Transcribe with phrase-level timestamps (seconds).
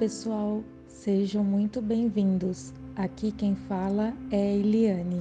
[0.00, 2.72] pessoal, sejam muito bem-vindos.
[2.96, 5.20] Aqui quem fala é Eliane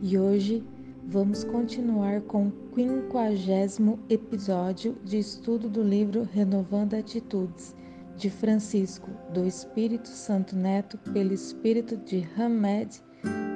[0.00, 0.64] e hoje
[1.06, 7.76] vamos continuar com o quinquagésimo episódio de estudo do livro Renovando Atitudes,
[8.16, 13.02] de Francisco, do Espírito Santo Neto, pelo Espírito de Hamed,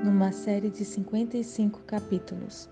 [0.05, 2.69] numa série de 55 capítulos.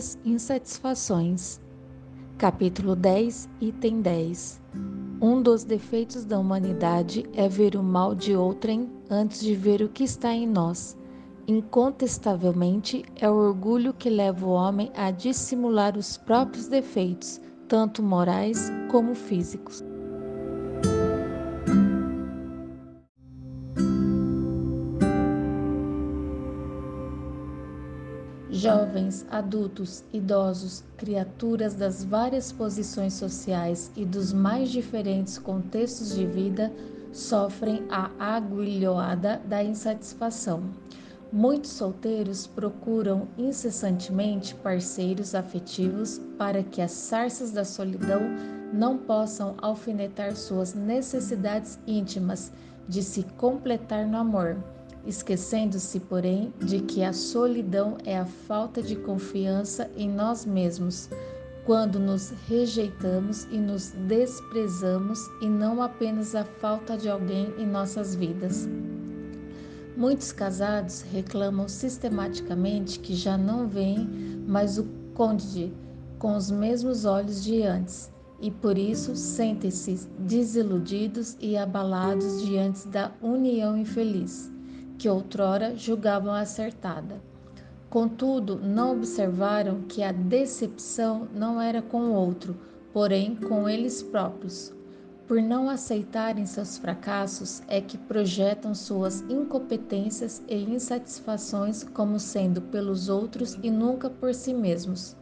[0.00, 1.60] Tuas insatisfações.
[2.38, 4.58] Capítulo 10, item 10.
[5.20, 9.90] Um dos defeitos da humanidade é ver o mal de outrem antes de ver o
[9.90, 10.96] que está em nós.
[11.46, 18.72] Incontestavelmente, é o orgulho que leva o homem a dissimular os próprios defeitos, tanto morais
[18.90, 19.84] como físicos.
[28.60, 36.70] Jovens, adultos, idosos, criaturas das várias posições sociais e dos mais diferentes contextos de vida
[37.10, 40.62] sofrem a aguilhoada da insatisfação.
[41.32, 48.20] Muitos solteiros procuram incessantemente parceiros afetivos para que as sarças da solidão
[48.74, 52.52] não possam alfinetar suas necessidades íntimas
[52.86, 54.58] de se completar no amor
[55.06, 61.08] esquecendo-se, porém, de que a solidão é a falta de confiança em nós mesmos,
[61.64, 68.14] quando nos rejeitamos e nos desprezamos, e não apenas a falta de alguém em nossas
[68.14, 68.68] vidas.
[69.96, 74.06] Muitos casados reclamam sistematicamente que já não veem
[74.46, 75.72] mais o cônjuge
[76.18, 78.10] com os mesmos olhos de antes
[78.40, 84.50] e por isso sentem-se desiludidos e abalados diante da união infeliz
[85.00, 87.22] que outrora julgavam acertada.
[87.88, 92.54] Contudo, não observaram que a decepção não era com o outro,
[92.92, 94.74] porém com eles próprios.
[95.26, 103.08] Por não aceitarem seus fracassos, é que projetam suas incompetências e insatisfações como sendo pelos
[103.08, 105.16] outros e nunca por si mesmos.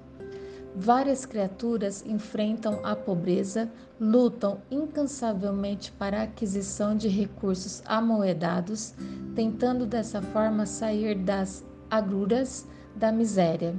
[0.80, 3.68] Várias criaturas enfrentam a pobreza,
[4.00, 8.94] lutam incansavelmente para a aquisição de recursos amoedados,
[9.34, 13.74] tentando dessa forma sair das agruras da miséria.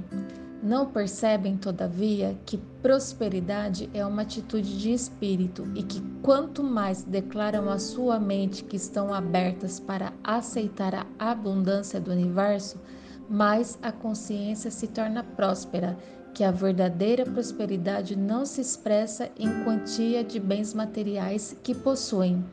[0.62, 7.70] Não percebem, todavia, que prosperidade é uma atitude de espírito e que quanto mais declaram
[7.70, 12.78] à sua mente que estão abertas para aceitar a abundância do universo,
[13.26, 15.96] mais a consciência se torna próspera
[16.34, 22.44] que a verdadeira prosperidade não se expressa em quantia de bens materiais que possuem,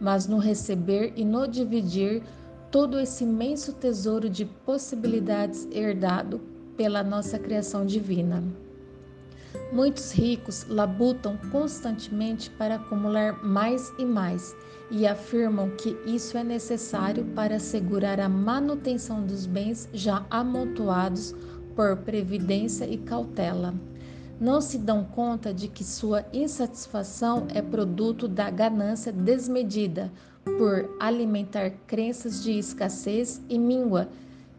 [0.00, 2.22] mas no receber e no dividir
[2.70, 6.40] todo esse imenso tesouro de possibilidades herdado
[6.76, 8.42] pela nossa criação divina.
[9.72, 14.54] Muitos ricos labutam constantemente para acumular mais e mais
[14.90, 21.34] e afirmam que isso é necessário para assegurar a manutenção dos bens já amontoados
[21.80, 23.72] por previdência e cautela.
[24.38, 30.12] Não se dão conta de que sua insatisfação é produto da ganância desmedida
[30.44, 34.10] por alimentar crenças de escassez e míngua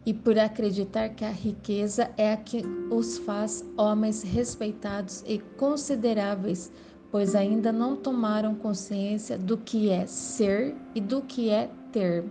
[0.04, 6.72] e por acreditar que a riqueza é a que os faz homens respeitados e consideráveis,
[7.08, 12.24] pois ainda não tomaram consciência do que é ser e do que é ter.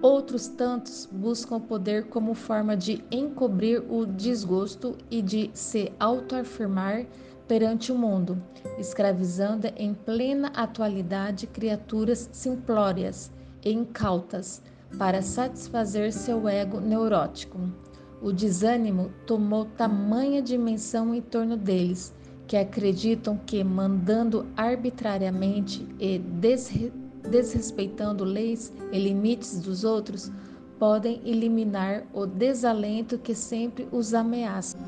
[0.00, 7.04] Outros tantos buscam o poder como forma de encobrir o desgosto e de se autoafirmar
[7.48, 8.40] perante o mundo,
[8.78, 13.32] escravizando em plena atualidade criaturas simplórias
[13.64, 14.62] e incautas
[14.96, 17.58] para satisfazer seu ego neurótico.
[18.22, 22.14] O desânimo tomou tamanha dimensão em torno deles
[22.46, 30.30] que acreditam que, mandando arbitrariamente e desrespeitando, desrespeitando leis e limites dos outros,
[30.78, 34.78] podem eliminar o desalento que sempre os ameaça.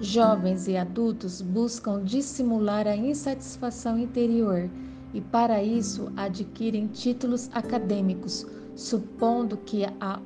[0.00, 4.68] Jovens e adultos buscam dissimular a insatisfação interior
[5.14, 10.20] e, para isso, adquirem títulos acadêmicos, supondo que a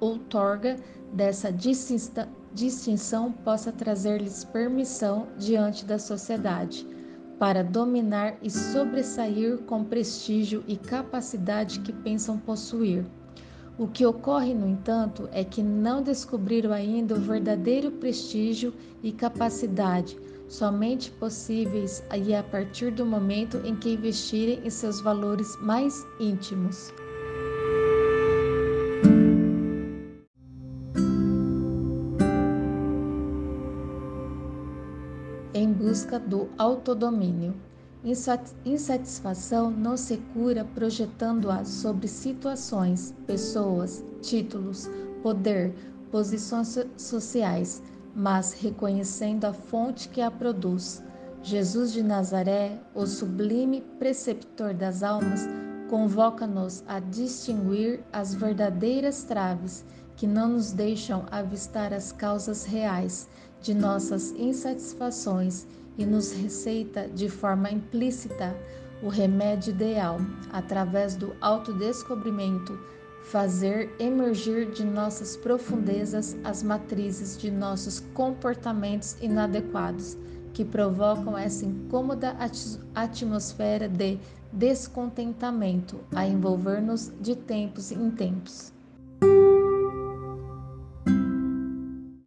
[0.00, 0.76] outorga
[1.12, 1.50] dessa
[2.52, 6.86] distinção possa trazer-lhes permissão diante da sociedade.
[7.40, 13.02] para dominar e sobressair com prestígio e capacidade que pensam possuir.
[13.78, 20.18] O que ocorre, no entanto, é que não descobriram ainda o verdadeiro prestígio e capacidade,
[20.48, 26.92] somente possíveis aí a partir do momento em que investirem em seus valores mais íntimos.
[35.52, 37.54] Em busca do autodomínio.
[38.64, 44.88] Insatisfação não se cura projetando-a sobre situações, pessoas, títulos,
[45.24, 45.74] poder,
[46.08, 47.82] posições sociais,
[48.14, 51.02] mas reconhecendo a fonte que a produz.
[51.42, 55.48] Jesus de Nazaré, o sublime preceptor das almas,
[55.88, 59.84] convoca-nos a distinguir as verdadeiras traves
[60.16, 63.28] que não nos deixam avistar as causas reais
[63.62, 65.66] de nossas insatisfações
[65.98, 68.56] e nos receita de forma implícita
[69.02, 70.20] o remédio ideal,
[70.52, 72.78] através do autodescobrimento,
[73.24, 80.16] fazer emergir de nossas profundezas as matrizes de nossos comportamentos inadequados,
[80.52, 82.36] que provocam essa incômoda
[82.94, 84.18] atmosfera de
[84.52, 88.72] descontentamento a envolver-nos de tempos em tempos.